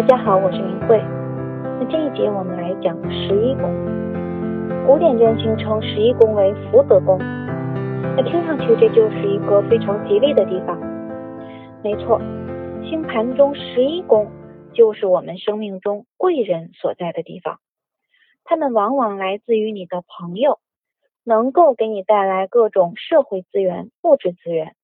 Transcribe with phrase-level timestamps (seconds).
[0.00, 0.98] 大家好，我是明慧。
[1.78, 3.70] 那这一节我们来讲十一宫。
[4.86, 7.18] 古典占星称十一宫为福德宫。
[7.18, 10.80] 那听上去这就是一个非常吉利的地方。
[11.84, 12.18] 没错，
[12.88, 14.30] 星盘中十一宫
[14.72, 17.58] 就是我们生命中贵人所在的地方。
[18.42, 20.60] 他们往往来自于你的朋友，
[21.24, 24.74] 能够给你带来各种社会资源、物质资源。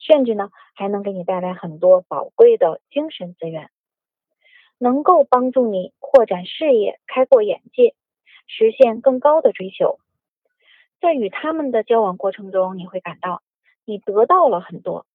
[0.00, 3.70] 甚至呢，还能给你带来很多宝贵的精神资源，
[4.78, 7.94] 能够帮助你扩展视野、开阔眼界，
[8.46, 9.98] 实现更高的追求。
[11.00, 13.42] 在与他们的交往过程中，你会感到
[13.84, 15.06] 你得到了很多，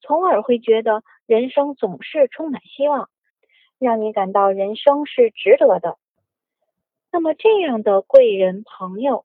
[0.00, 3.08] 从而会觉得人生总是充满希望，
[3.78, 5.98] 让你感到人生是值得的。
[7.12, 9.24] 那么，这样的贵人朋友，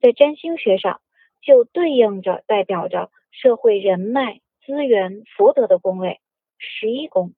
[0.00, 1.00] 在占星学上
[1.40, 3.10] 就对应着代表着。
[3.32, 6.20] 社会人脉、资源、福德的宫位，
[6.58, 7.32] 十一宫。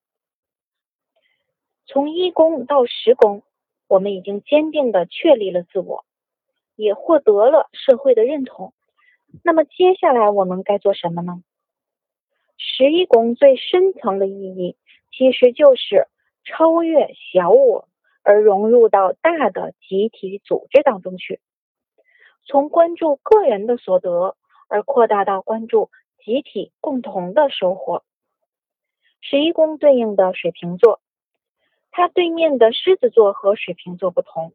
[1.92, 3.42] 从一宫到十宫，
[3.86, 6.06] 我们已经坚定的确立了自我，
[6.74, 8.72] 也获得了社会的认同。
[9.44, 11.42] 那么接下来我们该做什么呢？
[12.56, 14.76] 十一宫最深层的意义，
[15.10, 16.08] 其实就是
[16.44, 17.86] 超越小我，
[18.22, 21.40] 而融入到大的集体组织当中去，
[22.46, 24.34] 从关注个人的所得。
[24.68, 25.90] 而扩大到关注
[26.24, 28.04] 集体共同的收获。
[29.20, 31.02] 十一宫对应的水瓶座，
[31.92, 34.52] 它对面的狮子座和水瓶座不同。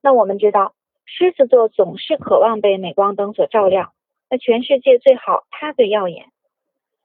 [0.00, 3.92] 那我们知道，狮子座总是渴望被镁光灯所照亮，
[4.30, 6.30] 那全世界最好它最耀眼。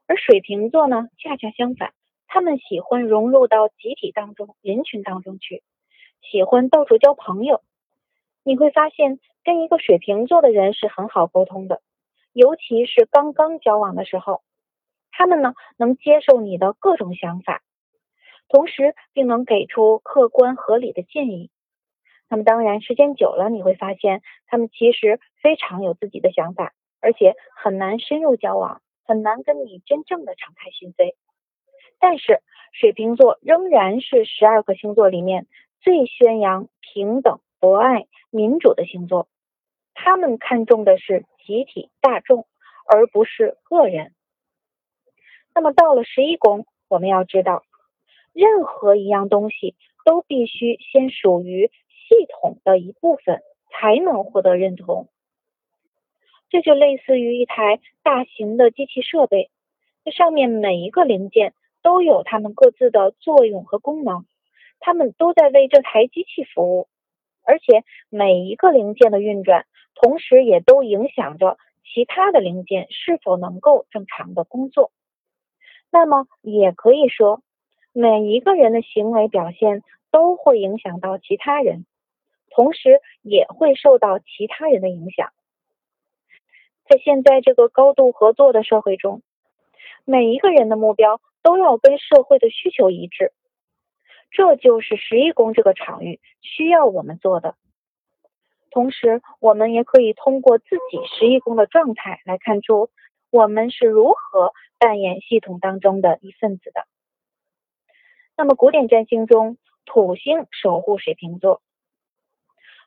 [0.08, 1.94] 而水瓶座呢，恰恰相反，
[2.28, 5.64] 他们喜欢融入到集体当中、人群当中去，
[6.22, 7.62] 喜欢到处交朋友。
[8.44, 11.82] 你会发现，跟一个水瓶座的人是很好沟通的。
[12.34, 14.42] 尤其是刚刚交往的时候，
[15.12, 17.64] 他们呢能接受你的各种想法，
[18.54, 21.50] 同时并能给出客观合理的建议。
[22.30, 26.72] 那么当然，时间久了你会发现，他们其实非常有自己的想法，
[27.02, 31.16] 而且很难深入交往，很难跟你真正的敞开心扉。
[31.98, 32.44] 但是
[32.74, 35.48] 水瓶座仍然是十二个星座里面
[35.82, 39.28] 最宣扬平等、博爱、民主的星座。
[39.96, 42.46] 他们看重的是集体大众，
[42.88, 44.14] 而不是个人。
[45.56, 47.64] 那么到了十一宫，我们要知道，
[48.34, 55.08] 任何一样东西都必须先属于系统的一部分，才能获得认同。
[56.50, 59.50] 这就类似于一台大型的机器设备，
[60.04, 64.26] 这上面每一个零件都有它们各自的作用和功能，
[64.80, 66.88] 它们都在为这台机器服务，
[67.44, 69.66] 而且每一个零件的运转。
[69.96, 74.92] 同时，也都影响着其他的零件是否能够正常的工作。
[75.92, 77.42] 那么，也可以说，
[77.94, 81.86] 每一个人的行为表现都会影响到其他人，
[82.50, 85.32] 同时也会受到其他人的影响。
[86.90, 89.22] 在现在这个高度合作的社会中，
[90.06, 93.32] 每一个人的目标都要跟社会的需求一致。
[94.32, 97.56] 这就是十一宫这个场域需要我们做的。
[98.72, 102.90] 同时，我们也可以通过自己十一宫的状态来看出
[103.30, 106.88] 我们是如何扮演系统当中的一份子的。
[108.36, 111.62] 那么，古典占星中，土星守护水瓶座，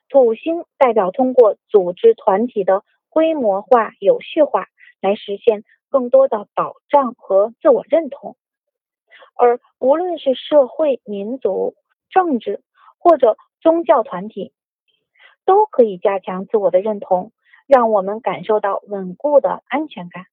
[0.09, 4.67] 土星代表通过组织团体的规模化、有序化
[5.01, 8.35] 来实现更多的保障和自我认同。
[9.35, 11.75] 而无论是社会、民族、
[12.09, 12.61] 政治
[12.97, 14.53] 或者宗教团体。
[15.45, 17.31] 都可以加强自我的认同，
[17.67, 20.25] 让我们感受到稳固的安全感。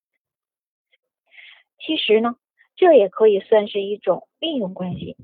[1.79, 2.35] 其实呢，
[2.77, 5.17] 这也可以算是一种利用关系，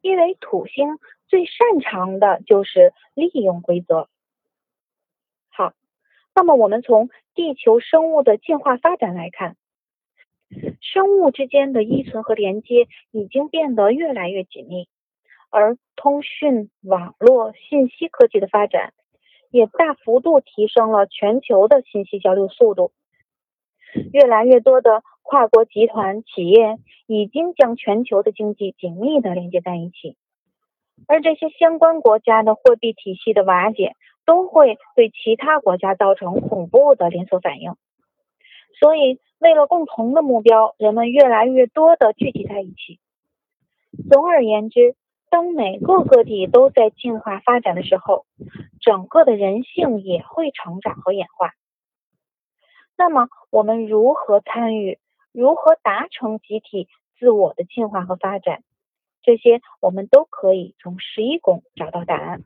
[0.00, 4.08] 因为土星最擅长的就是利用规则。
[5.48, 5.72] 好，
[6.34, 9.56] 那么我们从地球生物的进化发展来看，
[10.80, 14.88] 生物之间的依存和连接已经变得越来越紧密。
[15.52, 18.94] 而通讯、网络、信息科技的发展，
[19.50, 22.92] 也大幅度提升了全球的信息交流速度。
[24.12, 30.16] 越来越多的跨国集团企业已经将全球的经济紧密的连接在一起，
[31.06, 33.94] 而这些相关国家的货币体系的瓦解，
[34.24, 37.74] 都会对其他国家造成恐怖的连锁反应。
[38.78, 42.98] 所以，为了共同的目标，人们越来越多的聚集在一起。
[44.10, 44.96] 总而言之。
[45.32, 48.26] 当每个个体都在进化发展的时候，
[48.80, 51.52] 整个的人性也会成长和演化。
[53.00, 54.98] 那么，我们如何参与？
[55.32, 56.86] 如何达成集体
[57.18, 58.62] 自我的进化和发展？
[59.22, 62.42] 这些我们都可以从十一宫找到答案。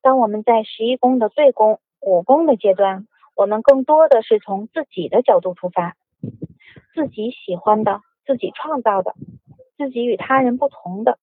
[0.00, 3.06] 当我们在十一宫的对宫、五宫的阶段，
[3.36, 5.94] 我们更多的是从自己的角度出发，
[6.92, 9.14] 自己喜欢的、自己创造的、
[9.76, 11.20] 自己与他人不同的。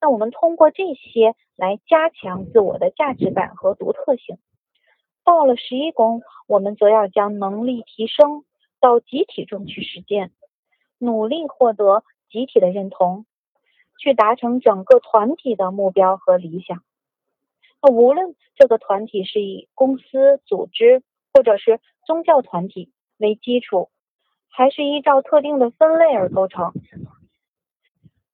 [0.00, 4.38] 那我们通过这些来加强自我的价值感和独特性。
[5.24, 8.44] 到了十一宫，我们则要将能力提升
[8.80, 10.32] 到集体中去实践，
[10.98, 13.24] 努力获得集体的认同，
[13.98, 16.82] 去达成整个团体的目标和理想。
[17.80, 21.02] 那无论这个团体是以公司、组织
[21.32, 23.90] 或者是宗教团体为基础，
[24.48, 26.72] 还是依照特定的分类而构成，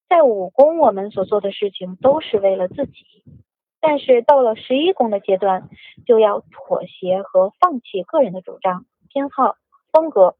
[0.08, 3.04] 在五宫我们所做的事情都是为了自己。
[3.80, 5.68] 但是到了十一宫的阶段，
[6.04, 9.56] 就要妥协和放弃个人的主张、偏好、
[9.92, 10.36] 风格，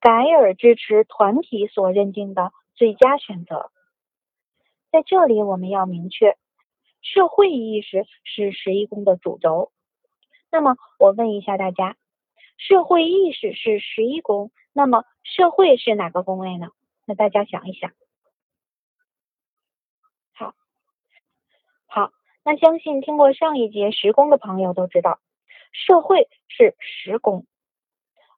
[0.00, 3.70] 改而支持团体所认定的最佳选择。
[4.92, 6.36] 在这里，我们要明确，
[7.00, 9.72] 社会意识是十一宫的主轴。
[10.50, 11.96] 那么，我问一下大家，
[12.58, 16.68] 社会意识是十一宫，那么社会是哪个宫位呢？
[17.06, 17.92] 那大家想一想。
[21.92, 22.12] 好，
[22.44, 25.18] 那相信听过上一节十宫的朋友都知道，
[25.72, 27.46] 社会是十宫，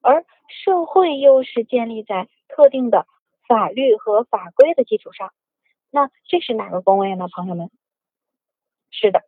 [0.01, 3.07] 而社会又是建立在特定的
[3.47, 5.35] 法律和法规的基础上。
[5.91, 7.71] 那这是哪个宫位呢，朋友们？
[8.91, 9.21] 是的，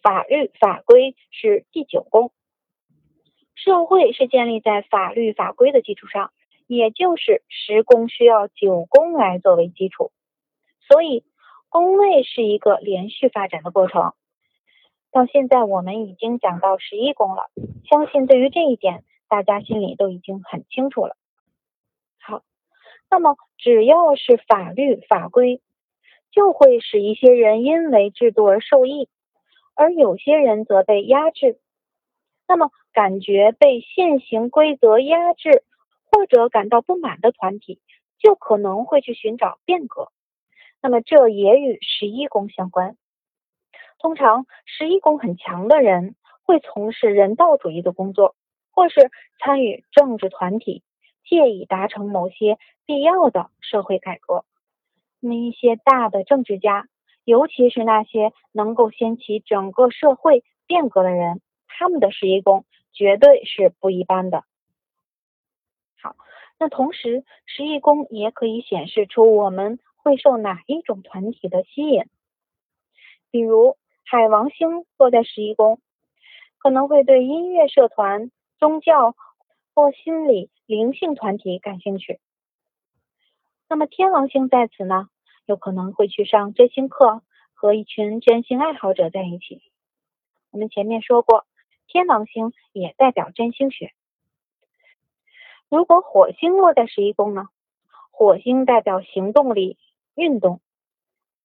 [0.00, 2.30] 法律法规是第九宫，
[3.56, 6.32] 社会是建立在法律法规的基础上，
[6.68, 10.12] 也就是十宫需要九宫来作为基础，
[10.88, 11.24] 所以。
[11.72, 14.12] 宫位是一个连续发展的过程，
[15.10, 17.50] 到现在我们已经讲到十一宫了，
[17.88, 21.16] 相信对于这一点大家心里都已经很清楚了。
[22.20, 22.42] 好，
[23.10, 25.62] 那么只要是法律法规，
[26.30, 29.08] 就会使一些人因为制度而受益，
[29.74, 31.58] 而有些人则被压制。
[32.46, 35.64] 那么感觉被现行规则压制
[36.10, 37.80] 或者感到不满的团体，
[38.18, 40.12] 就可能会去寻找变革。
[40.82, 42.96] 那么这也与十一宫相关。
[44.00, 48.34] 通常十一宫很强的人会从事人道主义的工作，
[48.72, 50.82] 或是参与政治团体，
[51.24, 54.44] 借以达成某些必要的社会改革。
[55.20, 56.88] 那么一些大的政治家，
[57.24, 64.42] 尤其是那些能够掀起整个社会变革的人，他们的十一宫绝对是不一般的。
[66.00, 66.16] 好，
[66.58, 69.78] 那同时十一宫也可以显示出我们。
[70.02, 72.04] 会受哪一种团体的吸引？
[73.30, 75.80] 比如海王星落在十一宫，
[76.58, 79.14] 可能会对音乐社团、宗教
[79.74, 82.20] 或心理灵性团体感兴趣。
[83.68, 85.08] 那么天王星在此呢，
[85.46, 87.22] 有可能会去上占星课，
[87.54, 89.62] 和一群占星爱好者在一起。
[90.50, 91.46] 我们前面说过，
[91.86, 93.92] 天王星也代表占星学。
[95.70, 97.48] 如果火星落在十一宫呢？
[98.10, 99.78] 火星代表行动力。
[100.14, 100.60] 运动，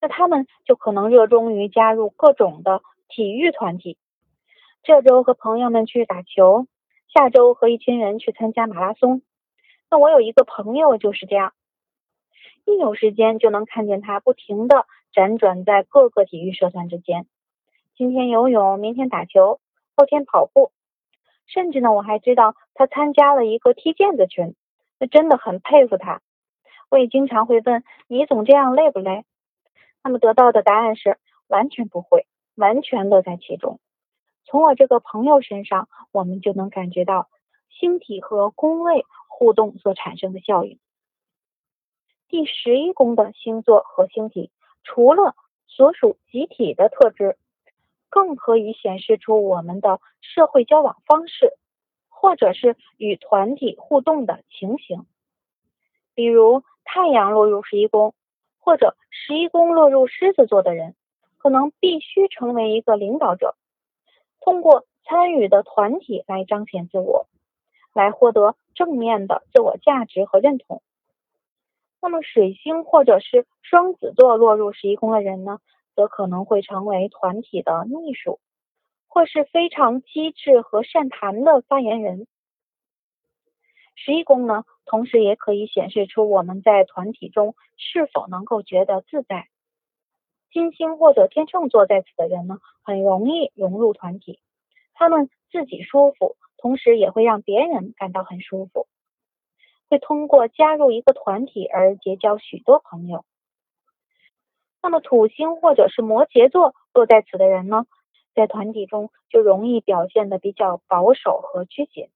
[0.02, 3.98] 那他们就可能热衷于加入各种的体育团体。
[4.84, 6.68] 这周和朋友们去打球，
[7.14, 9.22] 下周和一群人去参加马拉松。
[9.90, 11.54] 那我有一个朋友就是这样，
[12.66, 17.26] 一有时间就能看见他不停的辗转在各个体育社团之间。
[17.96, 19.60] 今天游泳，明天打球，
[19.96, 20.72] 后天跑步，
[21.48, 24.56] 甚至呢，我还知道他参加了一个踢毽子群。
[25.00, 26.22] 那真的很佩服他。
[26.90, 29.26] 我也经常会问你总这样累不累？
[30.04, 31.18] 那么得到的答案是
[31.48, 32.26] 完全不会，
[32.56, 33.82] 完全乐在其中。
[34.46, 37.28] 从我这个朋友身上，我们就能感觉到
[37.70, 40.80] 星体和宫位互动所产生的效应。
[42.30, 44.50] 第十一宫的星座和星体，
[44.84, 45.36] 除了
[45.68, 47.38] 所属集体的特质，
[48.10, 51.52] 更可以显示出我们的社会交往方式，
[52.08, 55.06] 或者是与团体互动的情形，
[56.16, 56.64] 比如。
[56.88, 58.16] 太阳落入十一宫，
[58.60, 60.96] 或者十一宫落入狮子座的人，
[61.38, 63.56] 可能必须成为一个领导者，
[64.40, 67.28] 通过参与的团体来彰显自我，
[67.94, 70.82] 来获得正面的自我价值和认同。
[72.02, 75.60] 那么水星或者是双子座落入十一宫的人呢，
[75.94, 78.40] 则可能会成为团体的秘书，
[79.08, 82.28] 或是非常机智和善谈的发言人。
[84.00, 89.50] 十一宫呢，同时也可以显示出我们在团体中是否能够觉得自在。
[90.52, 94.40] 金星或者天秤座在此的人呢，很容易融入团体，
[94.94, 98.88] 他们自己舒服，同时也会让别人感到很舒服，
[99.90, 103.26] 会通过加入一个团体而结交许多朋友。
[104.82, 107.88] 那么土星或者是摩羯座落在此的人呢，
[108.36, 112.10] 在团体中就容易表现的比较保守和拘谨，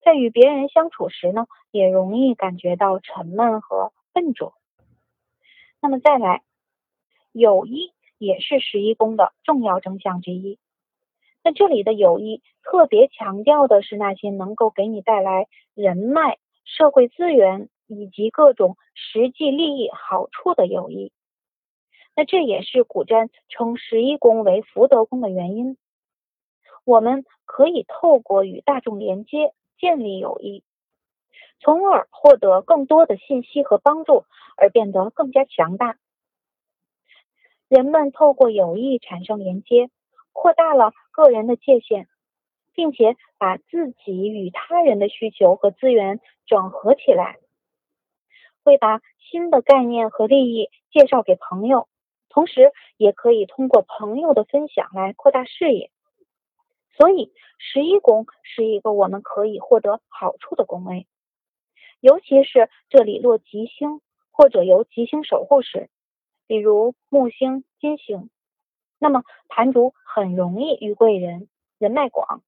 [0.00, 4.54] 在与别人相处时呢，也容易感觉到沉闷和笨拙。
[5.80, 6.42] 那么再来，
[7.32, 10.58] 友谊也是十一宫的重要征象之一。
[11.44, 21.12] 那这里的友谊特别强调的是那些能够给你带来人脉、社会资源以及各种实际利益好处的友谊。
[22.16, 25.76] 那这也是古占称十一宫为福德宫的原因。
[26.84, 30.64] 我们可以透过与大众连接建立友谊，
[31.60, 34.24] 从而获得更多的信息和帮助，
[34.56, 35.96] 而变得更加强大。
[37.68, 39.90] 人们透过友谊产生连接，
[40.32, 42.06] 扩大了个人的界限，
[42.74, 47.38] 并且把自己与他人的需求和资源整合起来，
[48.64, 51.88] 会把新的概念和利益介绍给朋友。
[52.30, 55.90] 同时，也可以通过朋友的分享来扩大视野。
[56.98, 61.06] 所以，十一宫是一个我们可以获得好处的宫位，
[62.00, 64.00] 尤其是这里落吉星
[64.32, 65.88] 或者由吉星守护时，
[66.48, 68.30] 比如木星、金星，
[68.98, 72.42] 那么盘主很容易遇贵人，人脉广。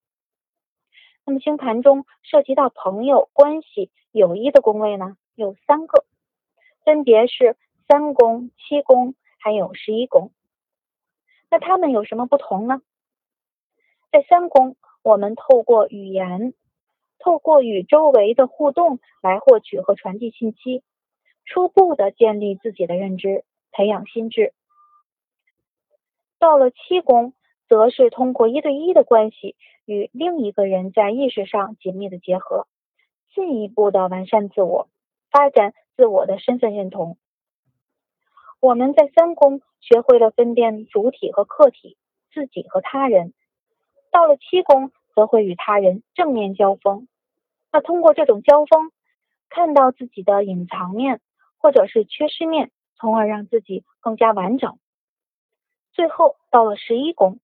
[1.25, 6.05] 那么星盘中涉及到朋友关系、友谊的宫位呢，有三个，
[6.85, 9.15] 分别是三宫、七宫。
[9.43, 10.33] 还有十一宫，
[11.51, 12.83] 那他们有什么不同呢？
[14.13, 14.75] 在三宫，
[15.05, 16.53] 我们透过语言，
[17.21, 20.83] 透过与周围的互动来获取和传递信息，
[21.45, 24.53] 初步的建立自己的认知，培养心智。
[26.41, 27.35] 到了七宫，
[27.69, 32.67] 则是通过一对一的关系与另一个人在意识上紧密的结合，
[33.33, 34.89] 进一步的完善自我，
[35.31, 37.17] 发展自我的身份认同。
[38.59, 41.97] 我们在三宫学会了分辨主体和客体，
[42.33, 43.35] 自己和他人。
[44.11, 47.09] 到了七宫，则会与他人正面交锋。
[47.73, 48.91] 那通过这种交锋，
[49.49, 51.21] 看到自己的隐藏面
[51.59, 54.79] 或者是缺失面，从而让自己更加完整。
[55.93, 57.39] 最后到了十一宫，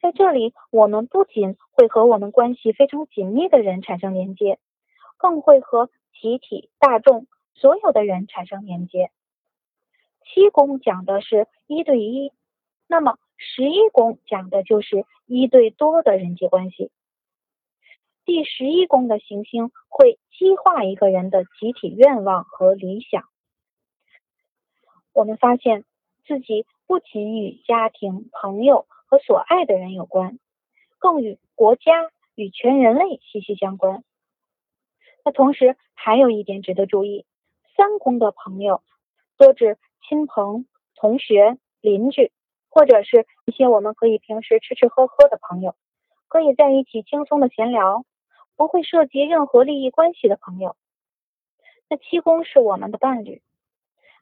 [0.00, 4.58] 在这里，我们不仅会和我们关系非常紧密的人产生连接，
[5.16, 9.10] 更会和集体、大众所有的人产生连接。
[10.24, 12.32] 七宫讲的是一对一，
[12.86, 16.90] 那么十一宫讲的就是一对多的人际关系。
[18.26, 23.24] 第十一宫的行星会激化一个人的集体愿望和理想。
[25.14, 25.84] 我们发现
[26.26, 30.38] 自己不仅与家庭、朋友和所爱的人有关，
[30.98, 34.04] 更与国家、与全人类息息相关。
[35.24, 37.24] 那同时还有一点值得注意：
[37.74, 38.82] 三宫的朋友
[39.36, 39.78] 多指。
[40.08, 40.66] 亲朋、
[40.96, 42.32] 同学、邻居，
[42.70, 45.74] 或者是一些我们可以平时吃吃喝喝的朋友，
[46.28, 48.04] 可以在一起轻松的闲聊，
[48.56, 50.76] 不会涉及任何利益关系的朋友。
[51.88, 53.42] 那七宫是我们的伴侣，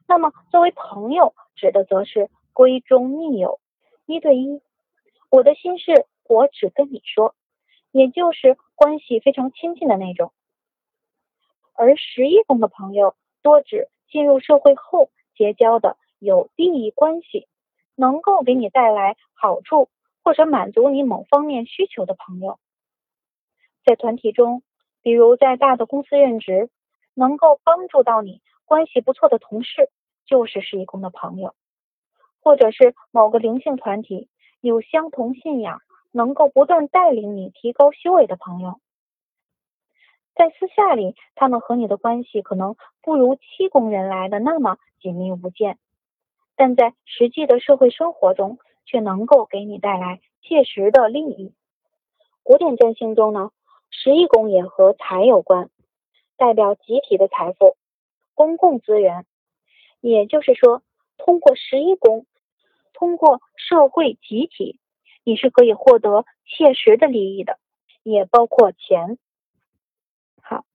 [0.07, 3.59] 那么作为朋友，指的则是闺中密友，
[4.05, 4.61] 一对一，
[5.29, 7.35] 我的心事我只跟你说，
[7.91, 10.33] 也就是关系非常亲近的那种。
[11.73, 15.09] 而十一宫的朋友，多指进入社会后。
[15.35, 17.47] 结交的有利益关系，
[17.99, 19.89] 能够给你带来好处
[20.23, 22.57] 或者满足你某方面需求的朋友，
[23.83, 24.63] 在团体中，
[25.01, 26.69] 比如在大的公司任职，
[27.13, 29.89] 能够帮助到你关系不错的同事，
[30.25, 31.49] 就是十一宫的朋友；
[32.41, 34.29] 或者是某个灵性团体
[34.61, 35.81] 有相同信仰，
[36.13, 38.79] 能够不断带领你提高修为的朋友。
[40.35, 44.77] 在私下里，他们和你的关系可能不如七宫人来的那么。
[45.01, 45.77] 紧密无间，
[46.59, 51.53] 但在实际的社会生活中，却能够给你带来切实的利益。
[52.43, 53.51] 古典占星中呢，
[53.89, 55.69] 十一宫也和财有关，
[56.35, 57.77] 代表集体的财富、
[58.35, 59.25] 公共资源。
[60.01, 60.83] 也就是说，
[61.17, 62.25] 通过十一宫，
[62.91, 64.81] 通过社会集体，
[65.23, 67.57] 你是可以获得切实的利益的，
[68.03, 69.17] 也包括钱。
[70.41, 70.65] 好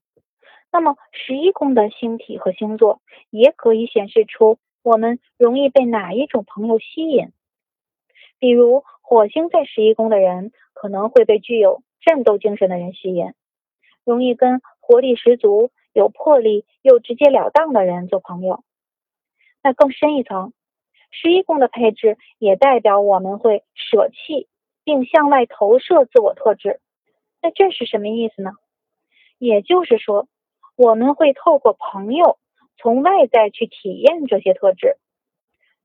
[0.72, 7.32] 那么，十一宫的星体和星座也可以显示出我们容易被哪一种朋友吸引。
[8.38, 13.32] 比如，火星在十一宫的人可能会被具有战斗精神的人吸引，
[14.04, 18.62] 容易跟活力十足、有魄力又直截了当的人做朋友。
[19.62, 20.52] 那更深一层，
[21.10, 24.46] 十一宫的配置也代表我们会舍弃
[24.84, 26.78] 并向外投射自我特质。
[27.40, 28.52] 那这是什么意思呢？
[29.38, 30.28] 也就是说。
[30.76, 32.36] 我们会透过朋友
[32.76, 34.96] 从外在去体验这些特质。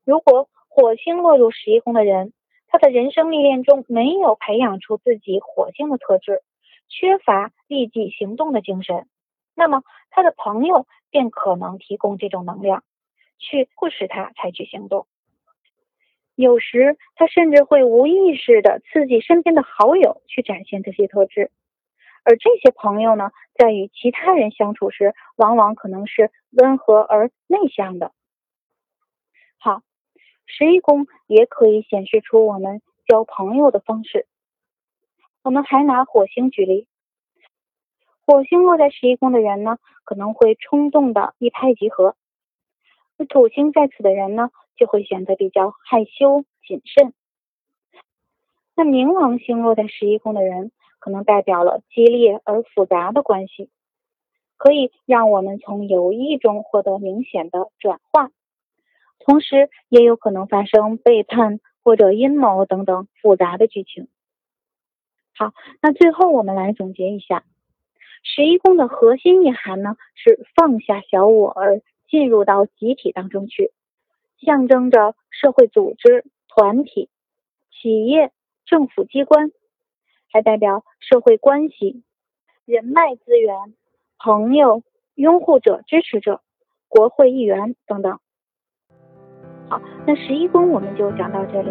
[0.05, 2.34] 如果火星落入十一宫的人，
[2.67, 6.41] 他的人生历练中没有培养出自己火星的特质，
[6.88, 9.08] 缺乏立即行动的精神，
[9.55, 12.84] 那么他的朋友便可能提供这种能量，
[13.38, 15.08] 去迫使他采取行动。
[16.36, 21.51] 有时他甚至会无意识的刺激身边的好友去展现这些特质，
[22.29, 28.12] 而这些朋友呢，在与其他人相处时，往往可能是温和而内向的。
[29.57, 29.81] 好。
[30.51, 34.25] 十一宫也可以显示出我们交朋友的方式。
[35.43, 36.88] 我们还拿火星举例，
[38.25, 42.15] 火星落在十一宫的人呢，可能会冲动的一拍即合；
[43.17, 47.13] 而土星在此的人呢，就会显得比较害羞谨慎。
[48.75, 53.70] 那冥王星落在十一宫的人，可能代表了激烈而复杂的关系，
[54.58, 58.29] 可以让我们从友谊中获得明显的转化。
[59.20, 64.08] 同时，也有可能发生背叛或者阴谋等等复杂的剧情。
[65.36, 67.44] 好，那最后我们来总结一下，
[68.24, 73.72] 十一宫的核心意涵呢是放下小我而进入到集体当中去，
[74.39, 77.10] 象征着社会组织、团体、
[77.72, 78.32] 企业、
[78.65, 79.51] 政府机关，
[80.31, 82.03] 还代表社会关系、
[82.65, 83.55] 人脉资源、
[84.17, 84.83] 朋友、
[85.15, 86.41] 拥护者、支持者、
[86.88, 88.19] 国会议员等等。
[89.69, 91.69] 好，那十一宫我们就讲到这里，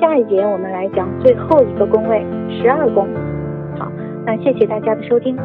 [0.00, 2.20] 下一节我们来讲最后一个宫位
[2.60, 3.06] 十二宫。
[3.78, 3.90] 好，
[4.26, 5.36] 那谢谢大家的收听。